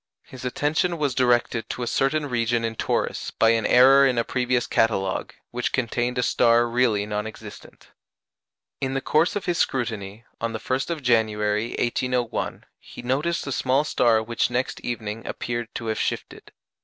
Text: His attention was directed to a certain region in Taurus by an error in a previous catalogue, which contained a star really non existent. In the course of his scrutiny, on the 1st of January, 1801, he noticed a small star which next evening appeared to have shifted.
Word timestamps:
His 0.23 0.43
attention 0.43 0.97
was 0.97 1.13
directed 1.13 1.69
to 1.69 1.83
a 1.83 1.85
certain 1.85 2.25
region 2.25 2.65
in 2.65 2.75
Taurus 2.75 3.29
by 3.29 3.51
an 3.51 3.67
error 3.67 4.03
in 4.07 4.17
a 4.17 4.23
previous 4.23 4.65
catalogue, 4.65 5.35
which 5.51 5.71
contained 5.71 6.17
a 6.17 6.23
star 6.23 6.67
really 6.67 7.05
non 7.05 7.27
existent. 7.27 7.89
In 8.79 8.95
the 8.95 9.01
course 9.01 9.35
of 9.35 9.45
his 9.45 9.59
scrutiny, 9.59 10.25
on 10.39 10.53
the 10.53 10.59
1st 10.59 10.89
of 10.89 11.03
January, 11.03 11.75
1801, 11.77 12.63
he 12.79 13.03
noticed 13.03 13.45
a 13.45 13.51
small 13.51 13.83
star 13.83 14.23
which 14.23 14.49
next 14.49 14.79
evening 14.81 15.23
appeared 15.27 15.67
to 15.75 15.85
have 15.85 15.99
shifted. 15.99 16.51